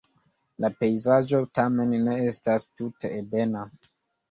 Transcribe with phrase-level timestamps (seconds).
[0.63, 3.71] La pejzaĝo tamen ne estas tute ebena.